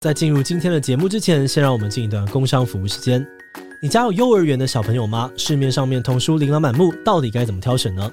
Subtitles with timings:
[0.00, 3.26] 在进入今天的节目之前，先让我们进一段工商服务时间。
[3.82, 5.28] 你家有幼儿园的小朋友吗？
[5.36, 8.08] 市面上面童书琳琅满目，到底该怎么挑选呢？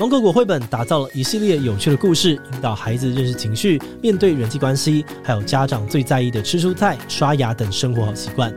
[0.00, 8.52] 芒果果绘本打造了一系列有趣的故事，引导孩子认识情绪、面对人际关系，还有家长最在意的吃蔬菜、刷牙等生活好习惯。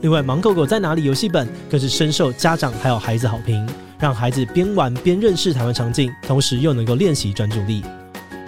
[0.00, 3.68] 另外，芒狗狗在哪里游戏本更是深受家长还有孩子好评，
[3.98, 7.84] 让孩子边玩边认识台湾场景，同时又能够练习专注力。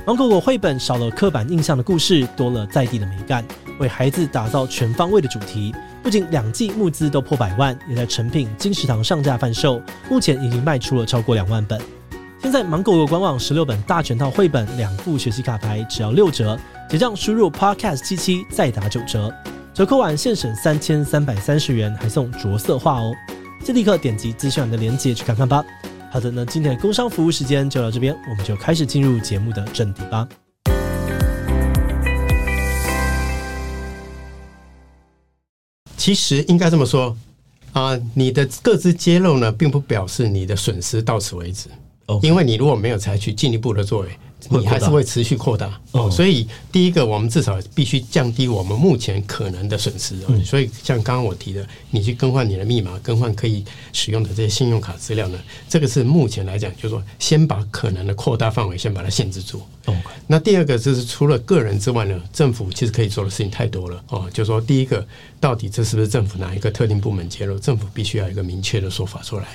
[0.07, 3.45] 芒狗狗绘本少了刻板印象的故事，多了在地的美感。
[3.79, 9.81] 为孩子打造全方位的主题，不仅两季募资都破百万，也在成品金石堂上架贩售，
[10.11, 11.81] 目前已经卖出了超过两万本。
[12.43, 16.59] 现在芒狗狗官网十六本大全套绘本，两副学习卡牌只要六折，
[16.89, 19.35] 结账输入 podcast 七七再打九折，
[19.75, 23.13] 折扣完现省三千三百三十元，还送着色画哦。
[23.65, 25.65] 就立刻点击资讯栏的链接去看看吧。
[26.13, 30.29] 好的，那今天的工商服务时间就到这边，我们就开始进入节目的正题吧。
[36.07, 37.17] 其实应该这么说
[37.73, 41.69] 啊，你的各自揭露呢，并不表示你的损失到此为止。
[42.23, 44.09] 因为你如果没有采取进一步的作为。
[44.51, 50.17] 你还是会持续扩大哦，所以第一个，我们至少必须降低我们目前可能的损失。
[50.45, 59.63] 所以像刚刚我提的，你去更换你的密码，更换可以使用的这些信用卡资料呢，这个是目前来讲，就是说先把可能的扩大范围先把它限制住。
[59.87, 64.29] 哦，那第二个就是除了个人之外呢，政府其实可以做的事情太多了哦。
[64.33, 65.07] 就是说第一个，
[65.41, 67.59] 到底这是不是政府哪一个特定部门揭露？
[67.59, 69.47] 政府必须要有一个明确的说法出来。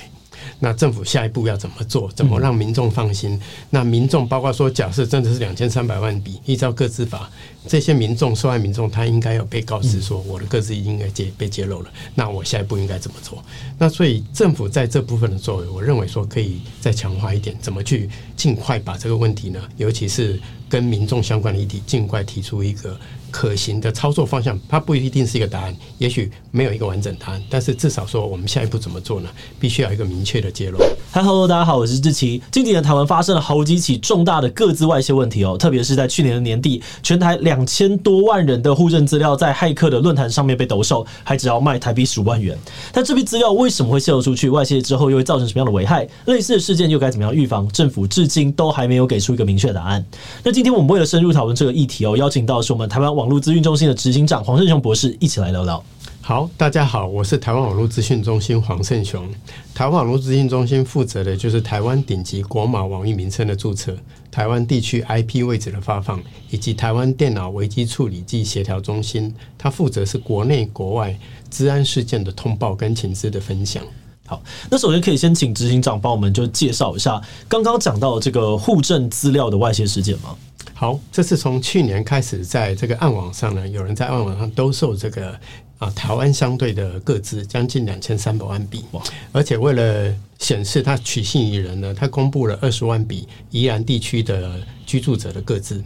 [0.58, 2.10] 那政府下一步要怎么做？
[2.12, 3.40] 怎么让民众放心？
[3.70, 7.30] 那民众包括说，假设真的是两千三百万笔，依照各自法，
[7.66, 11.90] 这些民众受害民众他应该要被告知说，我的各自应该揭被揭露了。
[12.14, 13.42] 那我下一步应该怎么做？
[13.78, 19.60] 那所以政府在这部分的作为，我认为说可以再强化一点，怎么去尽快把这个问题呢？
[19.76, 22.98] 尤其是跟民众相关的议题，尽快提出一个。
[23.32, 29.28] 可行的操作方向，它不一定是一个答案，也许没有一个完整答案，但是至少说我们下一步怎么做呢？
[29.58, 30.80] 必须要有一个明确的结论。
[31.10, 32.40] 嗨，Hello，大家好，我是志奇。
[32.50, 42.56] 近几年台湾发生了好几起重大的个资外泄问题哦，特别是在去年的年底，全台两千多万人的户政资料在骇客的论坛上面被兜售，还只要卖台币十五万元。
[42.92, 44.48] 但这批资料为什么会泄露出去？
[44.48, 46.06] 外泄之后又会造成什么样的危害？
[46.26, 47.66] 类似的事件又该怎么样预防？
[47.68, 50.04] 政府至今都还没有给出一个明确答案。
[50.42, 55.80] 那今天我们为了深入讨论这个议题哦，邀请到是我们台湾网网络资讯中心的执行长黄胜雄博士一起来聊聊。
[56.20, 59.24] 好，大家好，我是台湾网络资讯中心黄胜雄。
[59.72, 63.96] 台湾网络资讯中心负责的就是台湾顶级国码网域名称的注册、
[64.28, 69.32] 台湾地区 IP 位置的发放，以及台湾电脑危机处理暨协调中心。
[69.56, 71.16] 它负责是国内国外
[71.48, 73.84] 治安事件的通报跟情资的分享。
[74.26, 80.34] 好，那首先可以先请执行长帮我们就介绍一下刚刚讲到这个互证资料的外泄事件吗？
[80.82, 85.32] 好，这是从去年开始，在这个暗网上呢，有人在暗网上兜售这个
[85.78, 88.84] 啊台湾相对的个资，将近两千三百万笔。
[89.30, 95.80] 而且为了显示他取信于人呢，他公布了二十万笔宜兰地区的居住者的个资。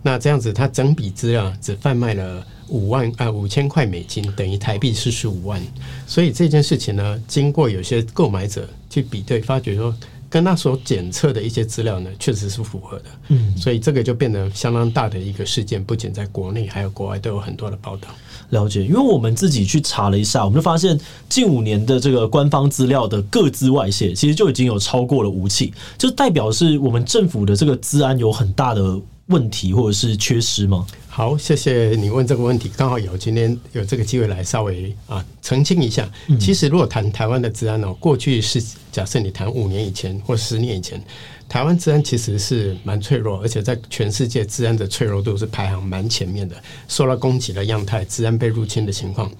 [0.00, 5.60] 那这样子，他整笔资料只贩卖了五万啊五千块美金，等于台币四十五万。
[6.06, 9.92] 所以这件事情呢，经过有些购买者去比对，发觉说。
[10.36, 13.04] 跟他所检测的一些资料呢，确实是符合的。
[13.28, 18.08] 嗯，所以这个就变得相当大的一个事件，不仅在国内，还有国外都有很多的报道。
[18.50, 30.86] 了解，因为我们自己去查了一下，我们就发现近五年的这个官方资料的各资外泄，其实就已经有超过了五起，就代表是我们政府的这个资安有很大的问题或者是缺失吗？
[31.16, 36.06] 好，谢谢你问这个问题，刚好有今天有这个机会来稍微啊澄清一下。
[36.38, 38.62] 其实如果谈台湾的治安哦，过去是
[38.92, 41.02] 假设你谈五年以前或十年以前，
[41.48, 46.54] 台湾治安其实是蛮脆弱，而且在全世界治安的脆弱度是排行蛮前面的，
[46.86, 49.32] 受到攻击的样态，治安被入侵的情况，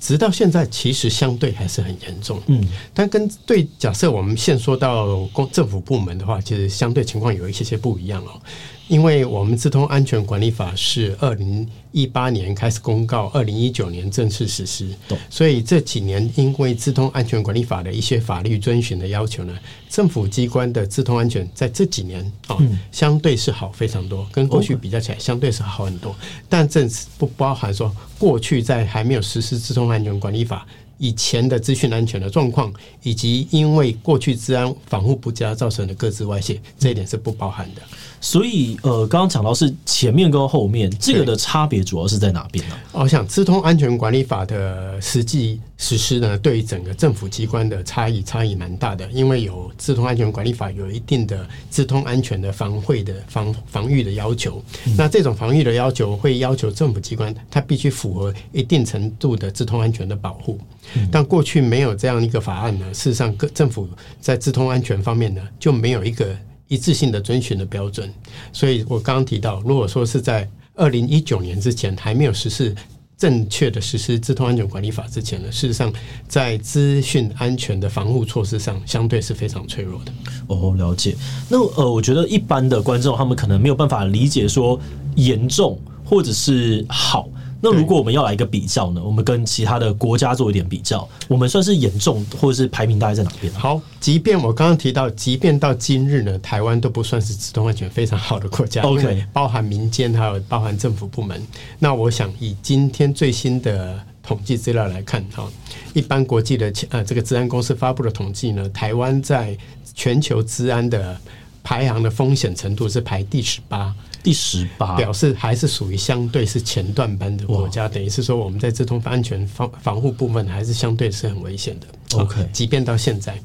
[0.00, 2.40] 直到现在其实相对还是很严重。
[2.46, 8.40] 嗯，但跟对假设我们现说到公政府部门的话，其实相对情况有一些些不一样哦。
[8.88, 14.88] 因为我们资通安全管理法是二零一八年开始公告，二零一九年正式实施，
[15.28, 19.56] 所以这几年因为资通安全管理法的一些法律遵循的要求呢，
[19.90, 22.56] 政府机关的资通安全在这几年啊，
[22.90, 26.16] 相对是好非常多，跟过去比较起来，相对是好很多。
[26.48, 26.88] 但这
[27.18, 37.82] 不包含说过去在还没有实施资通安全管理法以前的资讯安全的状况，以及因为过去治安防护不佳造成的各自外泄，这一点是不包含的。
[38.20, 42.74] 所以，呃，刚刚讲到是前面跟后面这个的差别主要是在哪边呢？
[42.92, 54.62] 我想，资通安全管理法的实际实施呢，对于整个政府机关的差异差异蛮大的，因为有资通安全管理法有一定的资通安全的防卫的防防御的要求。
[54.86, 60.58] 嗯、那这种防御的要求会要求政府机关它必须符合一定程度的资通安全的保护。
[60.96, 63.88] 嗯、但过去没有这样一个法案呢，事实上各政府
[64.20, 66.36] 在资通安全方面呢就没有一个。
[66.68, 68.12] 一致性的遵循的标准，
[68.52, 72.74] 所以我刚刚提到，如果说是在二零一九年之前还没有实施
[73.16, 75.92] 正确的实施资通安全管理法之前呢，事实上
[76.28, 80.12] 在资讯安全的防护措施上，相对是非常脆弱的。
[80.46, 81.16] 哦，了解。
[81.48, 84.78] 那呃，我觉得一般的观众他们可能没有办法理解说
[85.16, 87.28] 严重或者是好。
[87.60, 89.02] 那如果我们要来一个比较呢？
[89.02, 93.52] 我们跟其他的国家做一点比较，我们算是严重，或者是排名大概在哪边？
[93.54, 98.82] 好，即便我刚刚提到，即便到今日呢，台湾都不算是自动安全非常好的国家。
[98.82, 101.44] OK，包含民间还有包含政府部门。
[101.78, 105.50] 那我想以今天最新的统计资料来看，哈，
[105.94, 109.56] 一般国际的呃这个治安公司发布的统计呢，台湾在
[109.94, 111.18] 全球治安的
[111.68, 113.94] 排行的风险程度是排第十八。
[114.22, 122.18] 第十八表示还是属于相对是前段班的国家，等于是说我们在资通安全防防护部分还是相对是很危险的。
[122.18, 123.38] OK，即便到现在，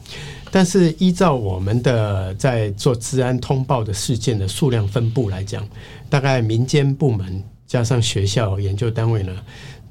[0.49, 5.67] 但是依照我们的在做治安通报的事件的数量分布来讲，
[6.09, 9.37] 大概民间部门加上学校研究单位呢，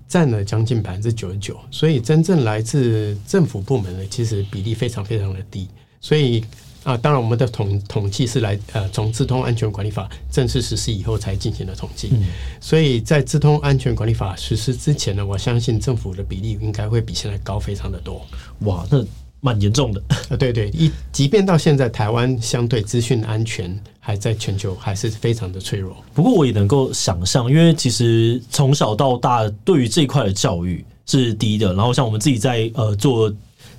[0.09, 5.69] 占了将近百分之九十九，所以真正来自政府部门的，其实比例非常非常的低，
[6.01, 6.43] 所以。
[6.85, 12.25] 啊，当然，我们的统统计是来呃，从资通安全管理法正式实施以后才进行的统计，嗯，
[12.61, 18.27] 所以在资通安全管理法实施之前呢，我相信政府的比例应该会比现在高非常的多。
[18.61, 19.05] 哇，那
[19.41, 20.03] 蛮严重的。
[20.31, 25.97] 呃，对对，一即便到现在，台湾相对资讯安全还在全球还是非常的脆弱。
[26.13, 33.33] 不过我也能够想象，因为其实从小到大对于这一块的教育是低的，然后像我们自己在呃做。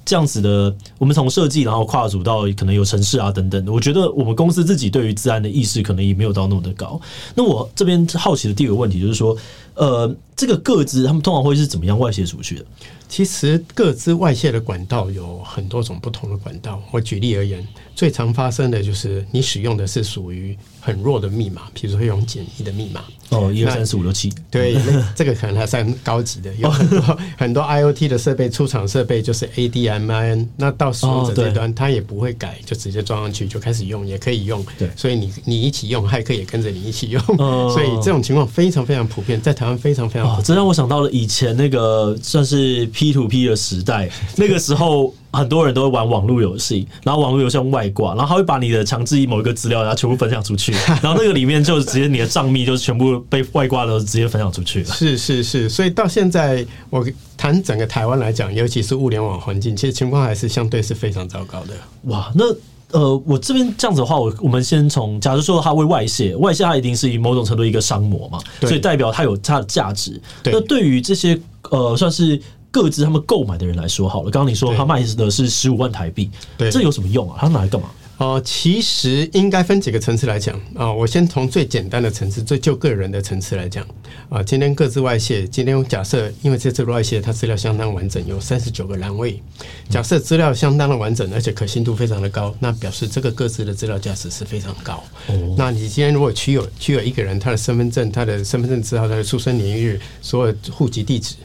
[0.05, 6.99] 这样子的，我们从设计，然后跨组到可能有城市啊等等的，我觉得我们公司自己对于资安的意识可能也没有到那么的高。
[7.35, 9.35] 那我这边好奇的第二个问题就是说，
[9.75, 12.65] 呃，这个个资他们通常会是怎么样外泄出去的？
[13.07, 16.81] 其实个资外泄的管道有很多种不同的管道。
[16.91, 23.03] 我举例而言，最常发生的就是你使用的是属于很弱的密码，比如说用简易的密码。
[23.29, 24.33] 哦，一二三四五六七。
[24.49, 24.75] 对，
[25.15, 26.51] 这个可能还算高级的。
[26.55, 34.65] 有很多 很多 IoT 的设备，出厂设备就是 ADMIN，那到使用者这端，它也不会改，就直接装上去就开始用，也可以用。
[34.79, 37.21] 对，所以你你一起用，骇客也跟着你一起用。
[37.69, 40.22] 所以这种情况非常非常普遍，在台湾非常非常。
[40.43, 45.13] 这让我想到了以前那个算是 P to P 的时代， 那个时候。
[45.35, 50.71] 很多人都会玩网络游戏，然后网络游戏用外挂，然后他会把你的强制某一个资料，然后全部分享出去，
[51.01, 54.93] 然后那个里面就直接你的账密就全部被外挂的直接分享出去了。
[54.93, 57.03] 是是是，所以到现在我
[57.35, 61.73] 谈整个台湾来讲，尤其是物联网环境，其实情况还是相对是非常糟糕的。
[62.03, 62.45] 哇，那
[62.93, 70.21] 呃，我这边这样子的话，我我们先从，假如说它会外泄，外泄它一定是以某种程度一个商模嘛，所以代表它有它的价值。
[70.45, 71.37] 那对于这些
[71.69, 72.41] 呃，算是。
[72.73, 77.37] 各自他们购买的人来说好了，刚刚你说他卖的是十五万台币，对，这有什么用啊？
[77.39, 77.87] 他拿来干嘛？
[78.17, 80.93] 哦、呃，其实应该分几个层次来讲啊、呃。
[80.93, 83.83] 我先从最简单的层次，最就个人的层次来讲
[84.29, 84.43] 啊、呃。
[84.43, 89.41] 今天各自外泄，今天假设因为这次外泄，它资料相当完整，有三十九个栏位。
[89.89, 95.03] 假设资料相当的完整，而且可信度非常的高，那表示这个各自的资料价值是非常高。
[95.27, 101.35] 哦，那你今天如果取有取有一个人他的身份证、他的身份证字号、他的出生年月日、所有户籍地址。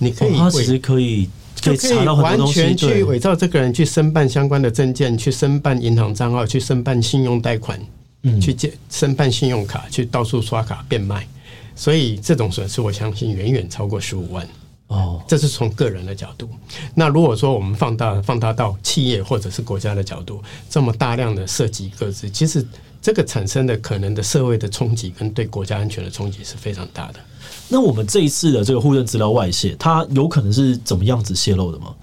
[0.00, 1.28] 你可以，他其实可以
[1.62, 7.80] 可以完全去伪造这个人去申办相关的证件，去申办银行账号，去申办信用贷款，
[8.22, 11.26] 嗯，去借申办信用卡，去到处刷卡变卖，
[11.74, 14.46] 所以这种损失我相信远远超过十五万
[14.88, 15.22] 哦。
[15.26, 16.48] 这是从个人的角度。
[16.94, 22.64] 那如果说我们放大放大到企业或者是国家的角度，这么大量的涉及各自，其实
[23.00, 27.20] 这个产生的可能的社会的冲击跟对国家安全的冲击是非常大的。
[27.68, 31.94] 那我们这一次的这个互认资料外泄，它有可能是怎么样子泄露的吗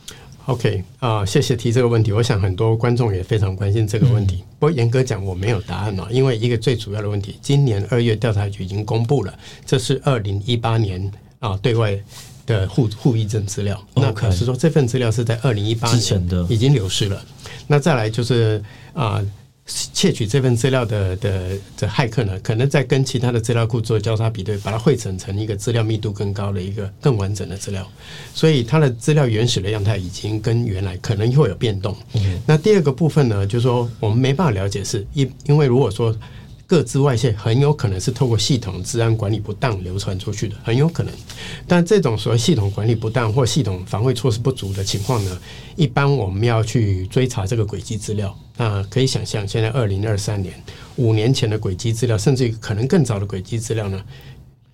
[0.45, 2.11] ？OK 啊、呃，谢谢提这个问题。
[2.11, 4.37] 我想很多观众也非常关心这个问题。
[4.37, 9.33] 嗯、不过严格讲，我没有答案了，因为一个最主要的问题，今年二月调查局已经公布了，
[9.65, 11.99] 这是二零一八年啊对外
[12.45, 13.83] 的户户役政资料。
[13.95, 17.19] 那可是说这份资料是在二零一八年之前的已经流失了。
[17.67, 19.15] 那再来就是啊。
[19.15, 19.27] 呃
[19.65, 27.87] 窃取这份资料的的的骇客呢，可能在跟其他的资料库做交叉比对，把它汇整成一个资料密度更高的一个更完整的资料，
[28.33, 31.95] 所以它的资料原始的样态已经跟原来可能会有变动。
[32.13, 36.15] 嗯、那第二个部分呢，就是说我们没办法了解是因因为如果说。
[36.67, 41.13] 各自外泄很有可能是透过系统治安管理不当流传出去的，很有可能。
[41.67, 45.37] 但这种所谓系统管理不当或系统防卫措施不足的情况呢，
[45.75, 48.35] 一般我们要去追查这个轨迹资料。
[48.57, 50.53] 那可以想象，现在二零二三年，
[50.95, 54.01] 五年前的轨迹资料，甚至于可能更早的轨迹资料呢？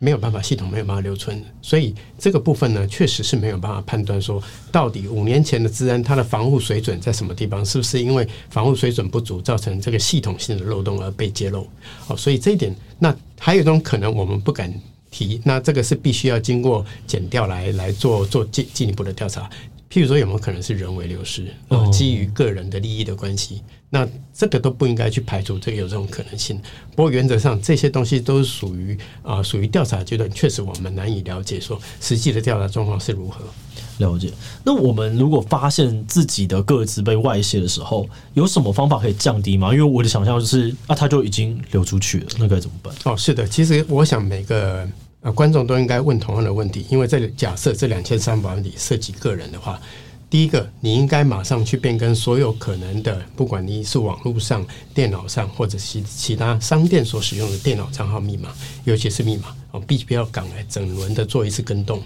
[0.03, 4.41] 没有办法，系统没有办法留存，所以这个部分呢，确实是没有办法判断说，
[4.72, 11.67] 到底五年前的治安它的防护水准在什么地方，是不是因为防护水准不足造成这个系统性的漏洞而被揭露？
[12.08, 14.74] 哦，所以这一点，那还有一种可能，我们不敢
[15.12, 19.48] 提，那这个是必须要经过检调来来做做进进一步的调查。
[19.91, 21.53] 譬如说，有没有可能是人为流失？
[21.67, 26.57] 呃，基于个人的利益的关系，那这个都不应该去排除这个有这种可能性。
[26.95, 33.43] 不过原则上，这些东西都是属于啊，属于调查阶段，确实我们难以了解说实际的调查状况是如何。
[33.98, 34.31] 了解。
[34.63, 39.74] 那我们如果发现自己的个资被外泄的时候，有什么方法可以降低吗？
[39.74, 42.95] 因为我的想象就是啊，它就已经流出去了，那该怎么办？
[43.03, 44.88] 哦，是的，其实我想每个。
[45.22, 49.80] 啊，观众都应该问同样的问题，因为这假设这两千三百万里涉及个人的话，
[50.32, 58.50] 第一个，你应该马上去变更所有可能的，不管你是网络上、电脑上或者其其他商店所使用的电脑账号密码，
[58.84, 62.01] 尤其是密码哦，必须要赶来整轮的做一次更动。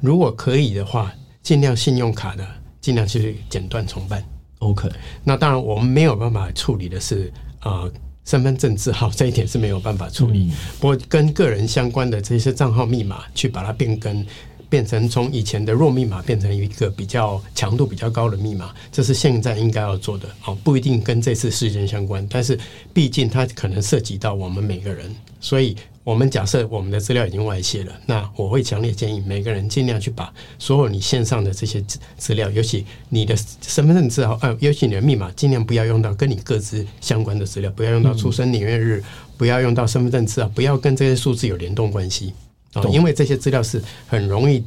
[0.00, 2.44] 如果可以的话，尽量信用卡的
[2.80, 4.24] 尽量去剪断重办。
[4.58, 4.88] OK，
[5.22, 7.82] 那当然我们没有办法处理的是啊。
[7.82, 7.92] 呃
[8.26, 14.26] 身份证字号这一点是没有办法处理，不过跟个人相关的这些账号密码去把它变更，
[14.68, 20.28] 变成从以前的弱密码变成一个比较强度比较高的密码，这是现在应该要做的。
[20.44, 22.58] 哦，不一定跟这次事件相关，但是
[22.92, 25.76] 毕竟它可能涉及到我们每个人，所以。
[26.06, 39.02] 我们假设我们的资料已经外泄了，那我会强烈建议每个人尽量去把所有你线上的这些资资料，尤其你的身份证字号，呃，尤其你的密码，尽量不要用到跟你各自相关的资料，不要用到出生年月日，
[39.36, 42.32] 不要用到身份证字号，不要跟这些数字有联动关系
[42.74, 44.62] 啊，因为这些资料是很容易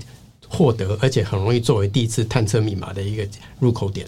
[0.49, 3.25] 获得，而且很容易作为第一次探测密码的一个
[3.59, 4.05] 入口点。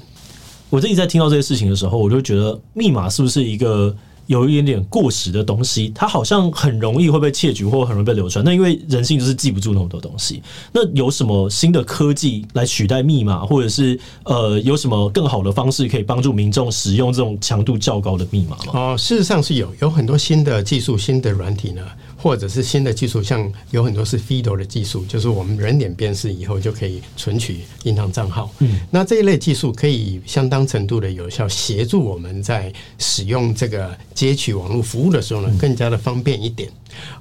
[0.69, 3.95] 我自己在听到这些事情的时候，我就觉得密码是不是一个？
[4.31, 8.43] 有一点点过时的东西，它好像很容易会被窃取，或很容易被流传。
[8.45, 10.41] 那因为人性就是记不住那么多东西。
[10.71, 18.71] 那有什么新的科技来取代密码，或者是呃，有什么更好的方式可以帮助民众使用这种强度较高的密码吗？
[18.73, 21.81] 哦，事实上是有，有很多新的技术、新的软体呢。
[22.21, 28.53] 或者是新的技术，像有很多是 FIDO 的技术，就是我们人脸辨识以后就可以存取银行账号。
[28.59, 36.69] 嗯，那这一类技术可以相当程度的有效协助我们在使用这个接取网络服务的时候呢，更加的方便一点。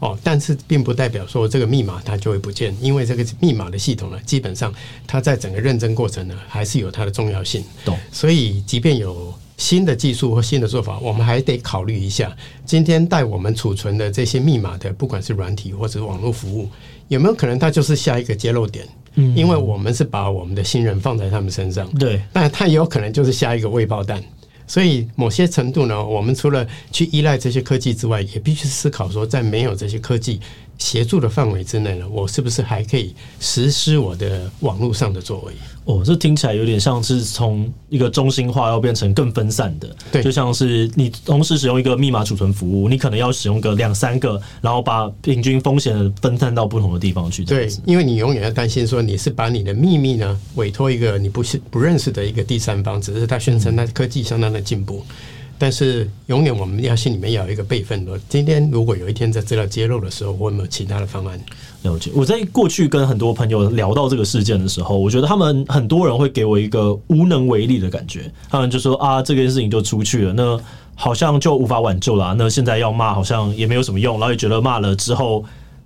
[0.01, 4.71] 哦，但是并不代表说这个密码它就会不见，因为这个密码的系统呢，基本上
[5.07, 7.65] 它在整个认证过程呢，还是有它的重要性。
[7.85, 7.97] 懂。
[8.13, 9.33] 所以，即便有。
[9.61, 12.35] 新的技术和新的做法，我们还得考虑一下。
[12.65, 16.67] 今天带我们储存的这些密码的，不管是软体或者是网络服务，
[17.09, 18.89] 有没有可能它就是下一个揭露点？
[19.17, 22.23] 嗯，因为我们是把我们的信任放在他们身上，对。
[22.33, 24.23] 但它也有可能就是下一个未爆弹。
[24.67, 30.41] 所以某些程度呢，我们除了去依赖这些科技之外，也必须思考说，在没有这些科技
[30.81, 35.53] 协助的范围之内呢，我是不是还可以实施我的网络上的作为？
[35.85, 47.45] 哦，这听起来有点像是从一个中心化要变成更分散的，对，就像是你同时使用一个密码储存服务，你可能要使用个两三个，然后把平均风险分散到不同的地方去。
[47.45, 55.05] 对，因为你永远要担心说你是把你的秘密呢委托一个你不是不认识的一个第三方，只是他宣称他科技相当的进步。
[55.07, 55.15] 嗯
[55.61, 58.19] 但是永远我们要心里面要有一个备份的。
[58.31, 61.39] 今天如果有一天在资料揭露的时候，我有没有其他的方案？
[61.83, 62.11] 了解。
[62.15, 68.33] 我在过去跟很多朋友聊到这个事件的时候，我觉得他们很多人会给我一个无能为力的感觉。
[68.49, 70.59] 他们就说啊，这件事情就出去了，那
[70.95, 72.35] 好像就无法挽救了啊。
[72.39, 75.45] 那现在要骂好像也没有什么用，然后也觉得骂了之后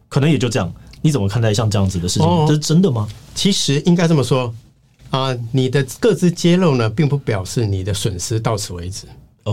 [0.08, 0.72] 可能也就这样。
[1.02, 2.28] 你怎么看待像这样子的事情？
[2.28, 3.08] 哦，这是真的吗？
[3.34, 4.54] 其实应该这么说
[5.10, 9.08] 啊，你的各自揭露呢，并不表示你的损失到此为止。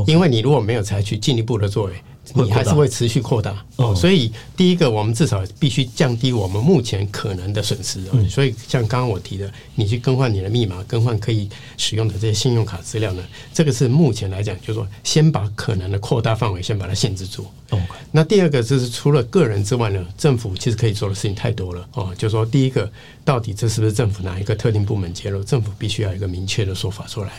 [0.07, 1.93] 因为你如果没有采取进一步的作为，
[2.33, 3.65] 你还是会持续扩大。
[3.77, 8.01] 哦，所以第一个，我们至少必须降低我们目前可能的损失。
[8.29, 17.45] 所以像刚刚我提的，你去更换你的密码，更换可以使用的这些信用卡资料呢，这个是目前来讲，就是说先把可能的扩大范围先把它限制住。
[17.71, 17.81] 哦，
[18.11, 21.85] 那第二个就是除了个人之外呢，政府其实可以做的事情太多了。
[21.95, 22.89] 哦，就是说第一个，
[23.25, 25.43] 到底这是不是政府哪一个特定部门揭露？
[25.43, 27.31] 政府必须要有一个明确的说法出来。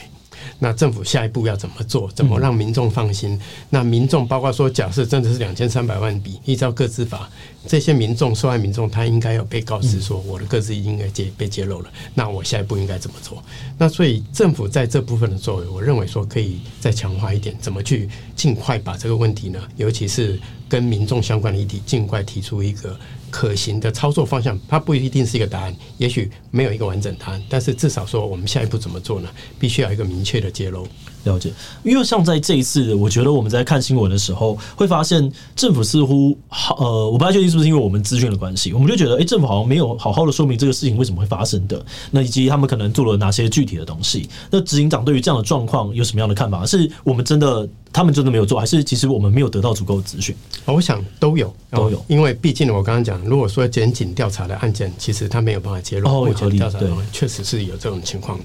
[0.63, 2.09] 那政府下一步要怎么做？
[2.13, 3.33] 怎么让民众放心？
[3.33, 7.29] 嗯、那民众包括说，假设真的是两千三百万笔，依照各自法，
[7.67, 11.91] 这些民众受害民众他应该要被告知说，我的个资应该揭被揭露了。
[12.15, 13.43] 那我下一步应该怎么做？
[13.77, 19.59] 那所以政府在这部分的作为，我认为说可以再强化一点，怎么去尽快把这个问题呢？
[19.75, 20.39] 尤其是
[20.69, 22.97] 跟民众相关的议题，尽快提出一个。
[23.33, 29.29] 可行的操作方向，它不一定是一个答案，也许没有一个完整答案，但是至少说我们下一步怎么做呢？
[29.59, 30.87] 必须要有一个明确的揭露。
[31.25, 31.53] 了解，
[31.83, 44.29] 因为像在这一次，我觉得我们在看新闻的时候，会发现政府似乎好呃，我不太确定是不是因为我们资讯的关系，我们就觉得，哎、欸，政府好像没有好好的说明这个事情为什么会发生的，那以及他们可能做了哪些具体的东西。
[44.51, 46.67] 那执行长对于这样的状况有什么样的看法？
[46.67, 50.35] 是我们真的他们真的没有做，还是其实我们没有得到足够的资讯？
[50.65, 58.39] 我想都有都有，因为毕竟我刚刚讲，如果说检警调查的案件，其实他没有办法揭露，哦，调查的确实是有这种情况。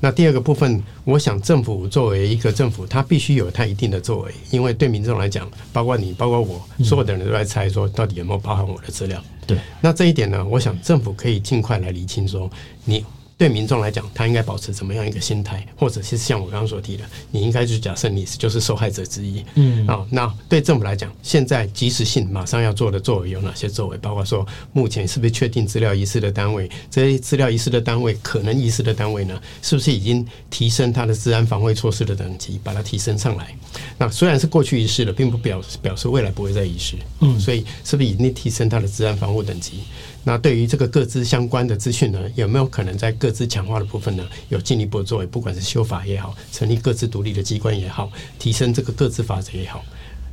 [0.00, 9.22] 那第二个部分，我想政府作为一个政府，它必须有它一定的作为，因为对民众来讲，包括你，包括我，所有的人都在猜说，到底有没有包含我的资料？
[9.46, 9.58] 对。
[9.80, 12.50] 那这一点呢，我想政府可以尽快来厘清说，
[12.84, 13.04] 你。
[13.38, 23.96] 对民众来讲，他应该保持怎么样一个心态，或者是像我刚刚所提的，你应该就假设你是就是受害者之一，嗯啊，那对政府来讲，现在及时性马上要做的作为有哪些作为？
[23.98, 26.70] 包括说，目前是不是确定资料遗失的单位？
[26.90, 33.54] 这些资料遗失的单位，可能遗失的单位呢，是不是已经提升它的治安防卫措施的等级，把它提升上来？
[33.98, 39.80] 那虽然是过去遗失了，并不表示表示未来不会再遗失，嗯，所以是不是已经提升它的治安防护等级？
[40.28, 45.26] 那对于这个各自相关的资讯呢，有没有可能在各自强化的部分呢，有进一步作为？
[45.26, 49.84] 不管是修法也好，成立各自独立的机关也好，提升这个各自法则也好，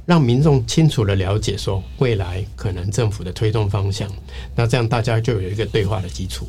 [0.07, 4.09] 让民众清楚的了解说未来可能政府的推动方向。
[4.55, 6.47] 那这样大家就有一个对话的基础。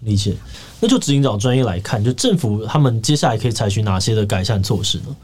[0.00, 0.34] 理解。
[0.80, 5.16] 那就执行长专业来看，就政府他们接下来可以采取哪些的改善措施呢？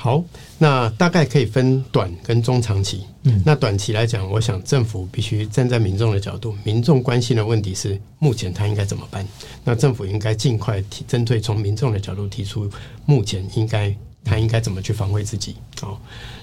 [0.00, 0.22] 好，
[0.58, 3.02] 那大概可以分短跟中长期。
[3.24, 9.26] 嗯，那短期来讲，我想政府必须站在民众的角度，民众关心的问题是目前他应该怎么办？
[9.64, 12.70] 那政府应该尽快提，针对从民众的角度提出，
[13.06, 13.92] 目前应该
[14.24, 15.56] 他应该怎么去防卫自己？
[15.82, 15.98] 哦，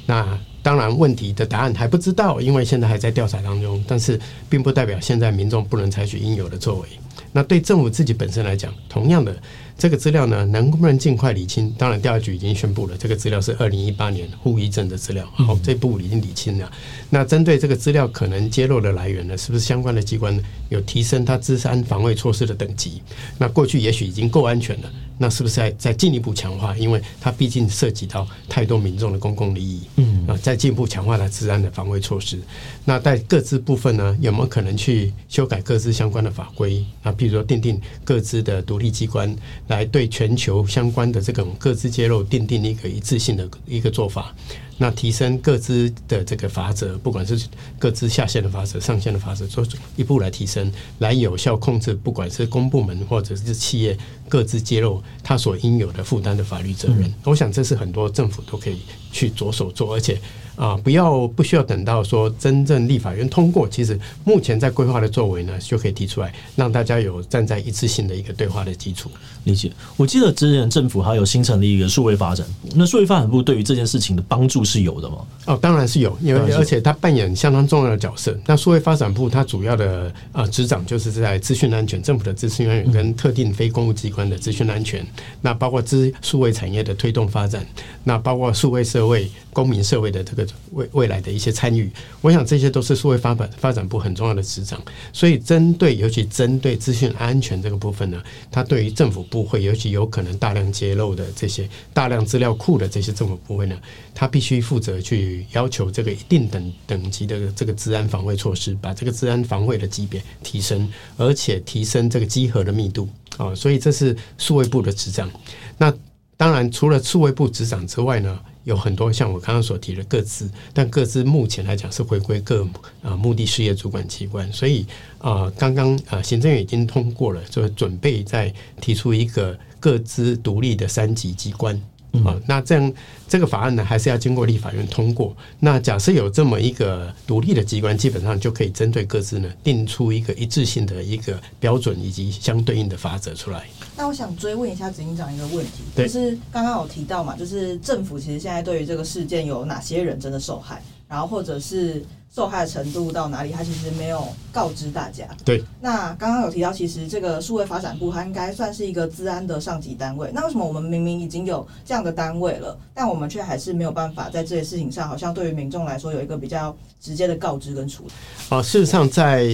[0.06, 4.20] 那当然问题的答案还不知道，因为现在还在调查当中，但是
[4.50, 6.90] 并不代表现在民众不能采取应有的作为。
[7.36, 9.36] 那对政府自己本身来讲，同样的。
[9.78, 11.70] 这个资料呢，能不能尽快理清？
[11.78, 15.30] 当然，调查局已经宣布了，这个资料是二零一八年户役证的资料。
[15.36, 16.72] 好，这部已经理清了。
[17.10, 23.02] 那针对这个资料可能揭露的来源呢，是不是相关的机关有提升它治安防卫措施的等级？
[23.38, 26.74] 那过去也许已经够安全了，那是不是再再进一步强化？
[26.78, 29.82] 因为它毕竟涉及到太多民众的公共利益。
[29.98, 32.40] 嗯，啊，再进一步强化它治安的防卫措施。
[32.86, 36.82] 那在各自部分呢，有没有可能去修改各自相关的法规？
[37.04, 39.36] 那比如说订定各自的独立机关。
[39.68, 44.34] 来对全球相关的这种各自揭露定定一个一致性的一个做法，
[44.78, 47.48] 那提升各自的这个法则，不管是
[47.80, 53.98] 各自下线的法则、上线的法则，做一步来提升，来有效控制，不管是公部门或者是企业
[54.30, 57.12] 各自揭露他所应有的负担的法律责任。
[57.24, 58.82] 我想这是很多政府都可以
[59.16, 60.20] 去着手做，而且。
[60.56, 69.12] 啊，不要不需要等到说真正立法院通过，其实目前在规划的作为呢，就可以提出来，让大家有站在一次性的一个对话的基础。
[69.44, 69.70] 理解。
[69.98, 75.18] 我记得之前政府还有新成立一个数位发展部，那数位发展部对于这件事情的帮助是有的吗？
[75.46, 78.34] 哦，当然是有，因为而且它扮演相当重要的角色。
[78.46, 85.08] 那数位发展部它主要的啊职掌就是在资讯安全，政府的资讯安全跟特定非公务机关的资讯安全，嗯、
[85.42, 87.68] 那包括资数位产业的推动发展，
[88.06, 90.46] 那包括数位社会、公民社会的这个。
[90.72, 91.90] 未未来的一些参与，
[92.20, 94.82] 我想这些都是数位发展发展部很重要的职掌。
[95.14, 103.78] 所以，针对尤其针对资讯安全这个部分呢，它对于政府部会，尤其有可能大量揭露的这些大量资料库的这些政府部会呢，
[104.14, 113.56] 它必须负责去要求这个一定等等级的这个治安防卫措施，把这个治安防卫的级别提升，而且提升这个稽核的密度啊。
[113.56, 115.32] 所以，这是数位部的职掌。
[115.78, 115.94] 那
[116.38, 122.68] 当然，除了数位部执掌之外呢，有很多像我刚刚所提的各自，但各自目前来讲是回归各
[123.02, 124.86] 啊目的事业主管机关，所以
[125.20, 131.82] 啊，刚刚啊行政院已经通过了，就准备在提出一个各自独立的三级机关。
[132.24, 132.94] 啊，那这样
[133.28, 135.36] 这个法案呢，还是要经过立法院通过。
[135.60, 143.64] 那假设有这么一个独立的机关，基本上就可以针对各自呢，定出一个一致性的一个标准以及相对应的法则出来。
[143.98, 155.26] 那我想追问一下执行长一个问题，就是刚刚有提到嘛，就是政府其实现在对于这个事件有哪些人真的受害，然后或者是受害的程度到哪里，他其实没有告知大家。
[155.46, 155.64] 对。
[155.80, 160.30] 那刚刚有提到，其实这个数位发展部它应该算是一个治安的上级单位。
[160.34, 168.10] 那为什么我们明明已经有这样的单位了，但我们却还是没有办法在这些事情上，好像对于民众来说有一个比较直接的告知跟处理？
[168.50, 169.50] 哦，事实上在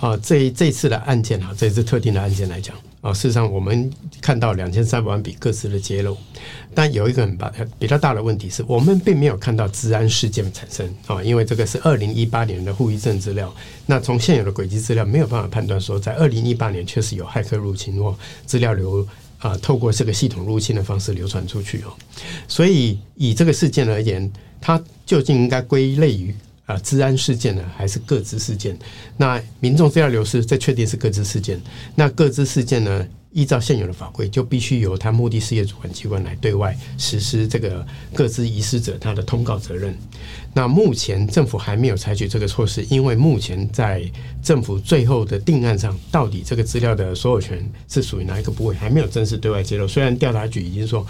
[0.00, 2.76] 啊这这次的案件啊，这次特定的案件来讲。
[3.00, 6.16] 啊，事实上，我们看到两千三百万笔各自的揭露，
[6.74, 13.54] 但有一个很大比较大的问题是我们并没有看到治安事件产生啊，因为这个是二零一八年的户役证资料，
[13.86, 19.06] 那从现有的轨迹资料没有办法判断说，在二零一八年确实有骇客入侵或资料流
[19.38, 21.92] 啊，透过这个系统入侵的方式流传出去哦，
[22.48, 24.28] 所以以这个事件而言，
[24.60, 26.34] 它究竟应该归类于？
[26.68, 28.78] 啊，治安事件呢，还是个资事件？
[29.16, 31.58] 那民众资料流失，这确定是个资事件。
[31.94, 39.96] 那个资事件呢，依照现有的法规，就必须由他目的事业主管机关来对外实施这个个资遗失者他的通告责任。
[40.52, 44.02] 那目前政府还没有采取这个措施，因为目前在
[44.42, 49.88] 政府最后的定案上，到底这个资料的所有权是属于哪一个部位，还没有正式对外揭露。
[49.88, 51.06] 虽然调查局已经说，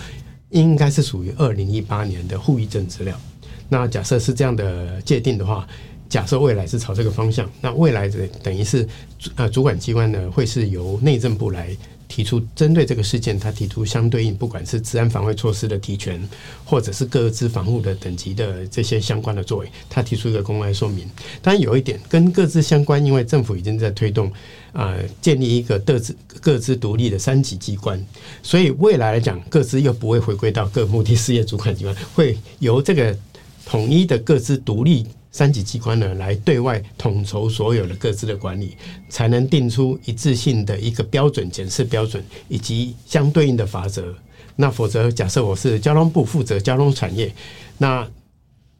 [0.50, 3.20] 应该是属于二零一八年的户役证资料。
[3.68, 5.66] 那假设是这样的界定的话，
[6.08, 8.88] 假设未来是朝这个方向，那未来的等于是
[9.36, 11.68] 呃主管机关呢，会是由内政部来
[12.08, 16.26] 提出针对这个事件，他提出相对应，不管是治安防卫措施的提权，
[16.64, 21.06] 或者是各自防护的等级的这些相关的作为，他提出一个公开说明。
[21.42, 24.28] 当然有一点跟各自相关，因为政府已经在推动
[24.72, 28.02] 啊、呃、建立一个各自各自独立的三级机关，
[28.42, 33.14] 所以未来来讲，各自又不会回归到各目的事业主管机关，会由这个。
[33.70, 38.74] 统一的各自独立三级机关呢，来对外统筹所有的各自的管理，
[39.10, 44.14] 才能定出一致性的一个标准检视标准以及相对应的法则。
[44.56, 47.30] 那否则，假设我是交通部负责交通产业，
[47.76, 48.08] 那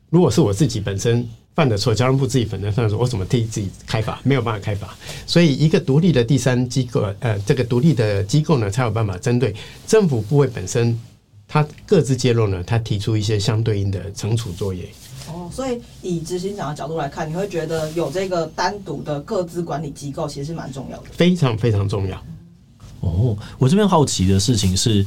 [0.09, 4.19] 如果是我自己本身犯的错，交通部自己本身犯的错，我怎么替自己开罚？
[4.25, 4.97] 没有办法开罚。
[5.27, 9.55] 所以，一个独立的第三机构，呃，这个独立的机构呢，才有办法针对
[9.87, 10.99] 政府部位本身。
[11.49, 14.87] 他各自揭露呢，他提出一些相对应的惩处作业。
[15.31, 22.17] 哦，所以以执行长的角度来看，你会觉得有这个单独的各自管理机构其实是蛮重要的，非常非常重要。
[23.01, 25.05] 哦，我这边好奇的事情是，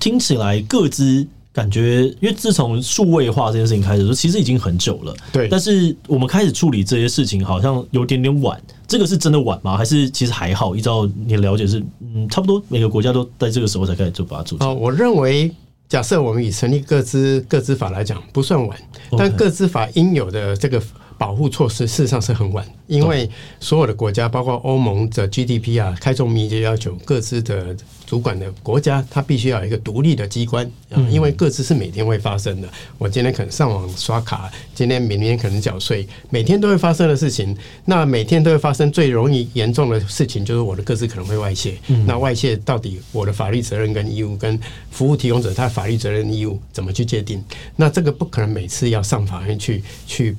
[0.00, 5.14] 听起来各自感觉，因为自从数位化这件事情开始说，其实已经很久了。
[5.30, 8.58] 对，但是我们开始处理这些事情，好像有点点晚。
[8.88, 9.76] 这个是真的晚吗？
[9.76, 10.74] 还是其实还好？
[10.74, 14.58] 依照你的了解是，嗯，差不多每个国家都在这个时候才开始做把它做。
[14.60, 15.54] 哦，我认为。
[15.92, 18.74] 假设我们以成立各资各资法来讲，不算晚，
[19.18, 20.82] 但各资法应有的这个
[21.22, 23.30] 保护措施事实上是很晚，因为
[23.60, 27.76] 所有的国家，包括欧盟的 GDP 啊开宗明义要求各自的。
[28.04, 32.68] 主管的国家，它必须要有一个独立的机关啊，因为各自是每天会发生的。
[32.98, 37.56] 我今天可能上网刷卡，今天明天可能缴税，每天都会发生的事情。
[37.86, 41.78] 那每天都会发生最容易严重的事情，就是我的各自可能会外泄。
[42.04, 47.42] 那外泄到底我的法律责任跟义务，跟服务提供者他的法律责任义务怎么去界定？
[47.76, 50.36] 那这个不可能每次要上法院去去。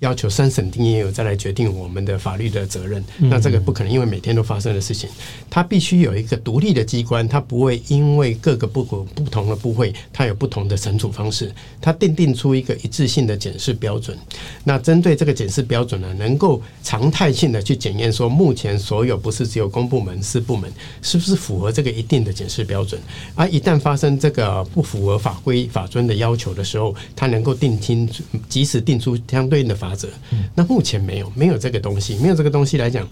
[0.00, 5.08] 要求三审定谳，再来决定我们的法律的责任，那这个不可能，因为每天都发生的事情，
[5.48, 14.18] 它必须有一个独立的机关，它不会因为各个不不同的部会，它有不同的惩处方式，它定定出一个一致性的检视标准。
[14.64, 23.00] 那针对这个检视标准呢，能够常态性的去检验，说目前所有不是只有公部门、私部门，是不是符合这个一定的检视标准？
[23.34, 28.06] 而一旦发生这个不符合法规法尊的要求的时候，它能够定清，
[28.48, 30.08] 及时定出相对应的法。
[30.54, 33.08] 那目前没有没有这个东西，没有这个东西来讲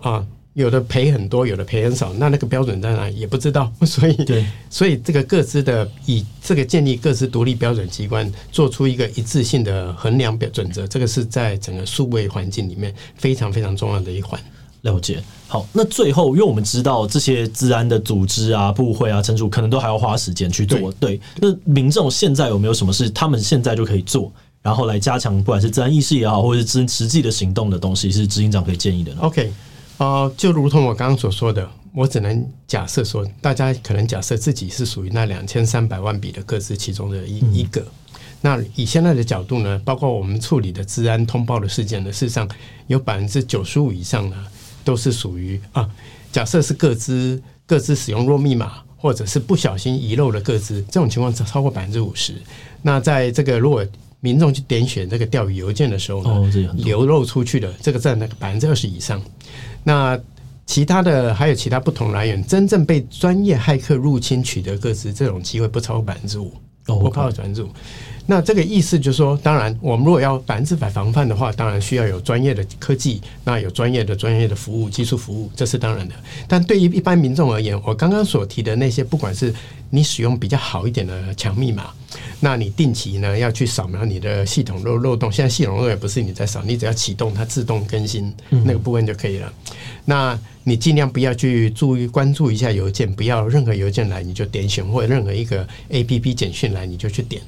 [0.00, 14.40] 啊，有的赔很多，有的赔很少，那那个标准在哪也不知道， 所以对，所以这个各自的以这个建立各自独立标准机关，做出一个一致性的衡量标准则，这个是在整个数位环境里面非常非常重要的一环。
[14.82, 15.20] 了解。
[15.48, 21.20] 好，那最后，因为我们知道这些治安的组织啊、部会啊、惩处可能都还要花时间去做，对，对。
[21.40, 24.32] 那民众现在有没有什么事，他们现在就可以做？
[24.66, 29.20] 然后来加强，不管是治安意识也好，或者是实实际的行动的东西，是执行长可以建议的呢。
[29.20, 29.52] OK，
[29.98, 37.86] 呃，就如同我刚刚所说的，我只能假设说，大家可能假设自己是属于那两千三百万笔的各自其中的一、嗯、一个。
[38.40, 42.48] 那以现在的角度呢，包括我们处理的治安通报的事件呢，事实上
[42.88, 44.36] 有百分之九十五以上呢，
[44.82, 45.88] 都是属于啊，
[46.32, 52.34] 假设是各自各自使用弱密码，或者是不小心遗漏了各自，这种情况超过百分之五十。
[52.82, 53.86] 那在这个如果
[54.20, 59.20] 民众去点选这个钓鱼邮件的时候呢，流露出去的这个占那个百分之二十以上。
[59.84, 60.18] 那
[60.64, 66.52] 其他的还有其他不同来源，真正被专业骇客入侵取得个资，这种机会不超过百分之五，
[66.84, 67.68] 不超过百分之五。
[68.28, 76.14] 那这个意思就是说，当然我们如果要百分之百防范的话，当然需要有专业的科技，那有专业的专业的服务、技术服务，这是当然的。
[76.48, 79.54] 但对于一般民众而言，我刚刚所提的那些，不管是
[79.90, 81.90] 你使用比较好一点的强密码，
[82.40, 85.30] 那你定期呢要去扫描你的系统漏漏洞。
[85.30, 89.52] 现在系统漏洞也不是你在扫，你只要启动它自动更新那个部分就可以了。
[90.04, 97.40] 那你尽量不要去注意关注一下邮件，不要任何邮件来你就点选，或者任何一个 APP 简讯来你就去点。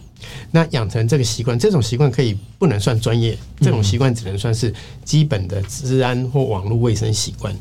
[0.51, 4.73] 那养成这个习惯，这种习惯可以不能算专业，这种习惯只能算是
[5.05, 7.55] 基本的治安或网络卫生习惯。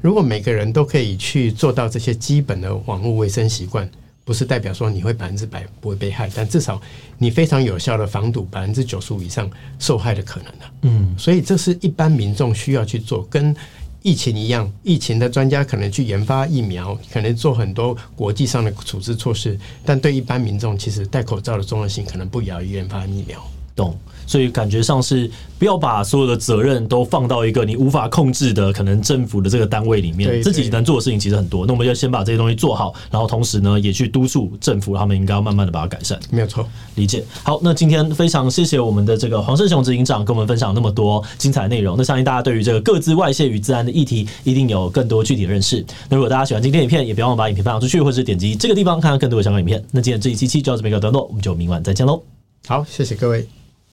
[0.00, 3.88] 如果每个人都可以去做到这些基本的网络卫生习惯，
[4.24, 6.80] 不是代表说你会百分之百不会被害，但至少
[7.18, 10.64] 你非常有效的防堵百分之九十五以上受害的可能的。
[10.82, 13.54] 嗯，所以这是一般民众需要去做，跟
[14.02, 23.42] 疫情一样，疫情的专家可能去研发疫苗，可能做很多国际上的处置措施，但对一般民众，其实戴口罩的重要性可能不亚于研发疫苗。
[23.74, 23.96] 懂。
[24.26, 31.66] 所以感觉上是不要把所有的责任都放到一个你无法控制的可能政府的这个单位里面，自己能做的事情其实很多。
[31.66, 36.18] 那我们就先把这些东西做好，然后同时呢也去督促政府，他们应该要慢慢的把它改善。
[36.30, 37.22] 没有错，理解。
[37.42, 41.94] 好，那今天非常谢谢我们的这个黄胜雄执行长跟我们分享那么多精彩内容。
[41.98, 45.84] 那相信大家对于这个各自外泄与自然的议题一定有更多具体的认识。
[46.08, 49.84] 那如果大家喜欢今天影片，也别忘了把影片分享出去，或者是点击这个地方看看更多的相关影片。
[49.90, 52.22] 那今天这一期期就到这边告一段落，我们就明晚再见喽。
[52.66, 53.46] 好，谢谢各位。